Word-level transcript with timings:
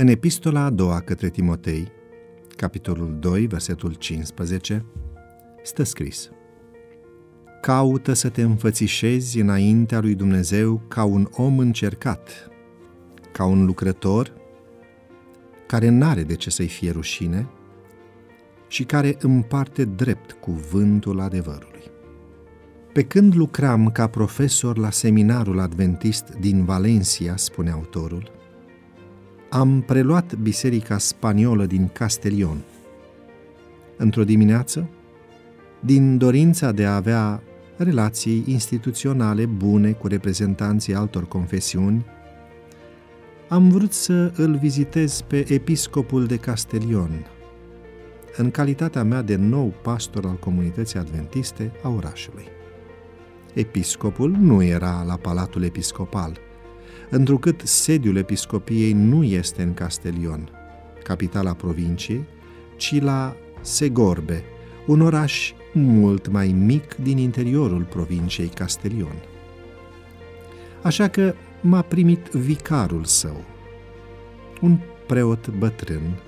În 0.00 0.08
epistola 0.08 0.64
a 0.64 0.70
doua 0.70 1.00
către 1.00 1.28
Timotei, 1.28 1.92
capitolul 2.56 3.16
2, 3.18 3.46
versetul 3.46 3.94
15, 3.94 4.84
stă 5.62 5.82
scris 5.82 6.30
Caută 7.60 8.12
să 8.12 8.28
te 8.28 8.42
înfățișezi 8.42 9.40
înaintea 9.40 10.00
lui 10.00 10.14
Dumnezeu 10.14 10.82
ca 10.88 11.04
un 11.04 11.28
om 11.32 11.58
încercat, 11.58 12.48
ca 13.32 13.44
un 13.44 13.64
lucrător 13.64 14.32
care 15.66 15.88
n-are 15.88 16.22
de 16.22 16.34
ce 16.34 16.50
să-i 16.50 16.68
fie 16.68 16.90
rușine 16.90 17.48
și 18.68 18.84
care 18.84 19.16
împarte 19.20 19.84
drept 19.84 20.32
cuvântul 20.32 21.20
adevărului. 21.20 21.82
Pe 22.92 23.02
când 23.02 23.34
lucram 23.34 23.90
ca 23.90 24.06
profesor 24.06 24.78
la 24.78 24.90
seminarul 24.90 25.58
adventist 25.58 26.28
din 26.38 26.64
Valencia, 26.64 27.36
spune 27.36 27.70
autorul, 27.70 28.38
am 29.52 29.80
preluat 29.80 30.34
biserica 30.34 30.98
spaniolă 30.98 31.66
din 31.66 31.88
Castellion. 31.88 32.58
Într-o 33.96 34.24
dimineață, 34.24 34.88
din 35.80 36.18
dorința 36.18 36.72
de 36.72 36.84
a 36.84 36.94
avea 36.94 37.42
relații 37.76 38.44
instituționale 38.46 39.46
bune 39.46 39.92
cu 39.92 40.06
reprezentanții 40.06 40.94
altor 40.94 41.28
confesiuni, 41.28 42.04
am 43.48 43.68
vrut 43.68 43.92
să 43.92 44.32
îl 44.36 44.56
vizitez 44.56 45.20
pe 45.20 45.52
episcopul 45.52 46.26
de 46.26 46.36
Castellion, 46.36 47.26
în 48.36 48.50
calitatea 48.50 49.02
mea 49.02 49.22
de 49.22 49.36
nou 49.36 49.74
pastor 49.82 50.26
al 50.26 50.36
comunității 50.38 50.98
adventiste 50.98 51.72
a 51.82 51.88
orașului. 51.88 52.44
Episcopul 53.54 54.30
nu 54.30 54.62
era 54.62 55.02
la 55.06 55.16
Palatul 55.16 55.62
Episcopal, 55.62 56.38
întrucât 57.10 57.60
sediul 57.64 58.16
episcopiei 58.16 58.92
nu 58.92 59.24
este 59.24 59.62
în 59.62 59.74
Castellion, 59.74 60.48
capitala 61.02 61.52
provinciei, 61.52 62.24
ci 62.76 63.00
la 63.00 63.36
Segorbe, 63.60 64.42
un 64.86 65.00
oraș 65.00 65.52
mult 65.72 66.28
mai 66.28 66.48
mic 66.48 66.94
din 66.94 67.18
interiorul 67.18 67.82
provinciei 67.82 68.48
Castellion. 68.48 69.22
Așa 70.82 71.08
că 71.08 71.34
m-a 71.60 71.82
primit 71.82 72.26
vicarul 72.26 73.04
său, 73.04 73.44
un 74.60 74.78
preot 75.06 75.48
bătrân, 75.48 76.20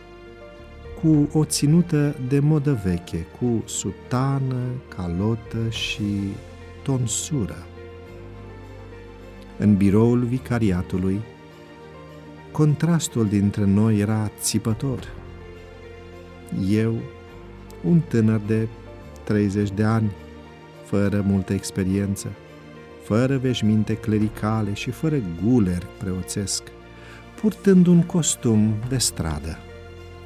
cu 1.02 1.28
o 1.38 1.44
ținută 1.44 2.16
de 2.28 2.38
modă 2.38 2.80
veche, 2.84 3.26
cu 3.38 3.62
sutană, 3.66 4.62
calotă 4.96 5.68
și 5.68 6.04
tonsură. 6.82 7.66
În 9.62 9.76
biroul 9.76 10.24
vicariatului, 10.24 11.20
contrastul 12.50 13.26
dintre 13.26 13.64
noi 13.64 13.98
era 13.98 14.30
țipător. 14.40 15.08
Eu, 16.68 16.94
un 17.84 18.00
tânăr 18.08 18.40
de 18.46 18.68
30 19.24 19.70
de 19.70 19.84
ani, 19.84 20.10
fără 20.84 21.24
multă 21.26 21.52
experiență, 21.52 22.28
fără 23.02 23.36
veșminte 23.36 23.94
clericale 23.94 24.72
și 24.72 24.90
fără 24.90 25.16
guler 25.44 25.86
preoțesc, 25.98 26.62
purtând 27.40 27.86
un 27.86 28.02
costum 28.02 28.74
de 28.88 28.98
stradă. 28.98 29.58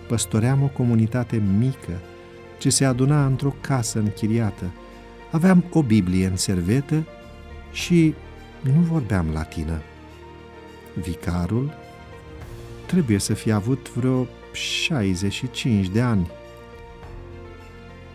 Păstoream 0.09 0.62
o 0.62 0.69
comunitate 0.69 1.43
mică 1.59 2.00
ce 2.59 2.71
se 2.71 2.84
aduna 2.84 3.27
într-o 3.27 3.55
casă 3.61 3.98
închiriată. 3.98 4.73
Aveam 5.31 5.65
o 5.73 5.83
Biblie 5.83 6.27
în 6.27 6.37
servetă 6.37 7.06
și 7.73 8.15
nu 8.61 8.81
vorbeam 8.81 9.27
latină. 9.33 9.81
Vicarul 10.95 11.75
trebuie 12.87 13.19
să 13.19 13.34
fie 13.34 13.53
avut 13.53 13.93
vreo 13.93 14.27
65 14.53 15.89
de 15.89 16.00
ani. 16.00 16.31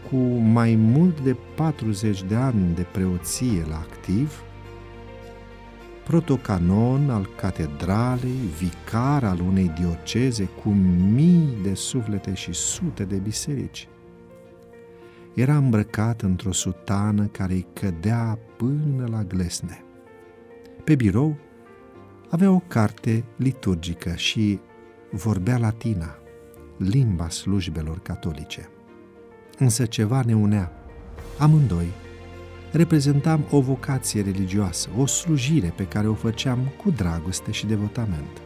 Cu 0.09 0.17
mai 0.35 0.75
mult 0.75 1.19
de 1.19 1.35
40 1.55 2.23
de 2.23 2.35
ani 2.35 2.75
de 2.75 2.85
preoție 2.91 3.65
la 3.69 3.75
activ, 3.75 4.43
protocanon 6.03 7.09
al 7.09 7.29
catedralei, 7.35 8.39
vicar 8.59 9.23
al 9.23 9.39
unei 9.39 9.71
dioceze 9.79 10.49
cu 10.63 10.69
mii 11.13 11.57
de 11.63 11.73
suflete 11.73 12.33
și 12.33 12.53
sute 12.53 13.03
de 13.03 13.15
biserici. 13.15 13.87
Era 15.33 15.57
îmbrăcat 15.57 16.21
într-o 16.21 16.51
sutană 16.51 17.25
care 17.25 17.53
îi 17.53 17.67
cădea 17.73 18.39
până 18.57 19.07
la 19.11 19.23
glesne. 19.23 19.83
Pe 20.83 20.95
birou 20.95 21.37
avea 22.29 22.51
o 22.51 22.59
carte 22.67 23.23
liturgică 23.35 24.13
și 24.15 24.59
vorbea 25.11 25.57
latina, 25.57 26.15
limba 26.77 27.29
slujbelor 27.29 27.99
catolice. 27.99 28.69
Însă 29.57 29.85
ceva 29.85 30.21
ne 30.25 30.35
unea. 30.35 30.71
Amândoi 31.37 31.87
reprezentam 32.71 33.45
o 33.49 33.61
vocație 33.61 34.21
religioasă, 34.21 34.89
o 34.97 35.05
slujire 35.05 35.73
pe 35.75 35.87
care 35.87 36.07
o 36.07 36.13
făceam 36.13 36.59
cu 36.83 36.89
dragoste 36.89 37.51
și 37.51 37.65
devotament. 37.65 38.41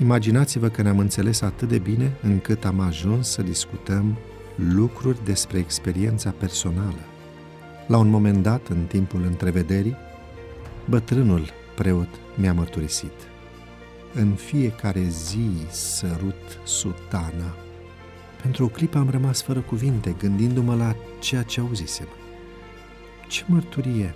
Imaginați-vă 0.00 0.68
că 0.68 0.82
ne-am 0.82 0.98
înțeles 0.98 1.40
atât 1.40 1.68
de 1.68 1.78
bine 1.78 2.12
încât 2.22 2.64
am 2.64 2.80
ajuns 2.80 3.28
să 3.28 3.42
discutăm 3.42 4.16
lucruri 4.74 5.24
despre 5.24 5.58
experiența 5.58 6.30
personală. 6.30 7.00
La 7.86 7.98
un 7.98 8.08
moment 8.08 8.42
dat, 8.42 8.68
în 8.68 8.84
timpul 8.84 9.22
întrevederii, 9.22 9.96
bătrânul 10.88 11.60
preot 11.74 12.08
mi-a 12.34 12.52
mărturisit. 12.52 13.12
În 14.14 14.34
fiecare 14.34 15.02
zi 15.08 15.50
sărut 15.70 16.60
sutana. 16.64 17.54
Pentru 18.42 18.64
o 18.64 18.68
clipă 18.68 18.98
am 18.98 19.10
rămas 19.10 19.42
fără 19.42 19.60
cuvinte, 19.60 20.14
gândindu-mă 20.18 20.74
la 20.74 20.96
ceea 21.20 21.42
ce 21.42 21.60
auzisem. 21.60 22.08
Ce 23.28 23.44
mărturie! 23.46 24.14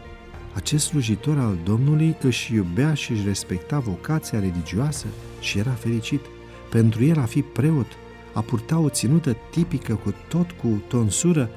Acest 0.55 0.87
slujitor 0.87 1.39
al 1.39 1.59
Domnului 1.65 2.17
își 2.23 2.55
iubea 2.55 2.95
și 2.95 3.13
își 3.13 3.27
respecta 3.27 3.79
vocația 3.79 4.41
religioasă 4.41 5.07
și 5.41 5.59
era 5.59 5.71
fericit. 5.71 6.21
Pentru 6.71 7.05
el 7.05 7.19
a 7.19 7.25
fi 7.25 7.43
preot, 7.43 7.87
a 8.33 8.41
purta 8.41 8.79
o 8.79 8.89
ținută 8.89 9.37
tipică 9.51 9.95
cu 9.95 10.15
tot 10.29 10.51
cu 10.51 10.83
tonsură, 10.89 11.51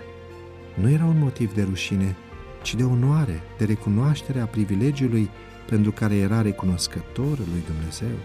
nu 0.82 0.90
era 0.90 1.06
un 1.06 1.20
motiv 1.20 1.54
de 1.54 1.64
rușine, 1.64 2.16
ci 2.62 2.76
de 2.76 2.84
onoare, 2.84 3.42
de 3.58 3.66
recunoaștere 3.66 4.40
a 4.40 4.46
privilegiului 4.46 5.30
pentru 5.70 5.92
care 5.92 6.16
era 6.16 6.42
recunoscător 6.42 7.38
lui 7.38 7.64
Dumnezeu, 7.66 8.18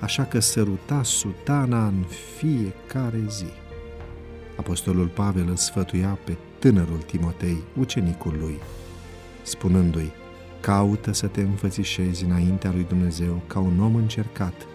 așa 0.00 0.24
că 0.24 0.40
săruta 0.40 1.02
sutana 1.02 1.86
în 1.86 2.04
fiecare 2.36 3.20
zi. 3.28 3.52
Apostolul 4.56 5.06
Pavel 5.06 5.48
îl 5.48 5.56
sfătuia 5.56 6.18
pe 6.24 6.36
tânărul 6.58 6.98
Timotei, 7.06 7.62
ucenicul 7.78 8.36
lui, 8.40 8.58
spunându-i, 9.42 10.12
caută 10.60 11.12
să 11.12 11.26
te 11.26 11.40
înfățișezi 11.40 12.24
înaintea 12.24 12.70
lui 12.70 12.84
Dumnezeu 12.88 13.42
ca 13.46 13.58
un 13.58 13.80
om 13.80 13.94
încercat, 13.94 14.66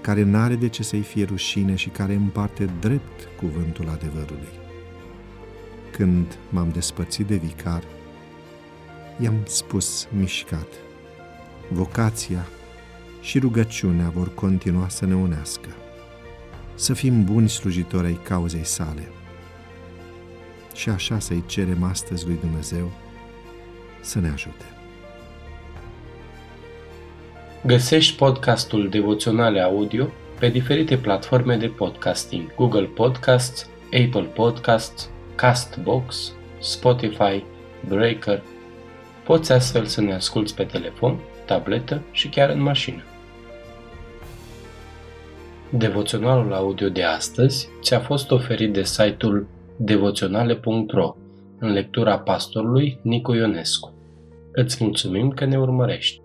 care 0.00 0.22
n-are 0.22 0.54
de 0.54 0.68
ce 0.68 0.82
să-i 0.82 1.00
fie 1.00 1.24
rușine 1.24 1.74
și 1.74 1.88
care 1.88 2.14
împarte 2.14 2.70
drept 2.80 3.28
cuvântul 3.36 3.88
adevărului. 3.88 4.48
Când 5.92 6.38
m-am 6.50 6.70
despărțit 6.72 7.26
de 7.26 7.36
vicar, 7.36 7.82
i-am 9.20 9.42
spus 9.46 10.08
mișcat, 10.10 10.68
vocația 11.70 12.46
și 13.20 13.38
rugăciunea 13.38 14.08
vor 14.08 14.34
continua 14.34 14.88
să 14.88 15.06
ne 15.06 15.14
unească, 15.14 15.68
să 16.74 16.94
fim 16.94 17.24
buni 17.24 17.48
slujitori 17.48 18.06
ai 18.06 18.20
cauzei 18.22 18.64
sale– 18.64 19.08
și 20.78 20.88
așa 20.88 21.18
să-i 21.18 21.42
cerem 21.46 21.82
astăzi 21.82 22.26
lui 22.26 22.38
Dumnezeu 22.40 22.90
să 24.00 24.18
ne 24.18 24.28
ajute. 24.28 24.64
Găsești 27.66 28.16
podcastul 28.16 28.88
Devoționale 28.88 29.60
Audio 29.60 30.08
pe 30.38 30.48
diferite 30.48 30.96
platforme 30.96 31.56
de 31.56 31.66
podcasting, 31.66 32.54
Google 32.54 32.84
Podcasts, 32.84 33.68
Apple 33.84 34.28
Podcasts, 34.34 35.10
Castbox, 35.34 36.32
Spotify, 36.60 37.44
Breaker. 37.88 38.42
Poți 39.28 39.52
astfel 39.52 39.84
să 39.84 40.00
ne 40.00 40.14
asculți 40.14 40.54
pe 40.54 40.64
telefon, 40.64 41.18
tabletă 41.44 42.02
și 42.12 42.28
chiar 42.28 42.50
în 42.50 42.62
mașină. 42.62 43.02
Devoționalul 45.70 46.52
audio 46.52 46.88
de 46.88 47.02
astăzi 47.02 47.68
ți-a 47.82 48.00
fost 48.00 48.30
oferit 48.30 48.72
de 48.72 48.82
site-ul 48.82 49.46
devoționale.ro 49.76 51.16
în 51.58 51.72
lectura 51.72 52.18
pastorului 52.18 52.98
Nicu 53.02 53.34
Ionescu. 53.34 53.92
Îți 54.52 54.84
mulțumim 54.84 55.30
că 55.30 55.44
ne 55.44 55.58
urmărești! 55.58 56.20